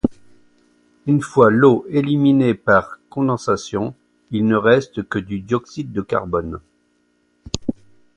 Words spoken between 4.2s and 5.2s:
il ne reste que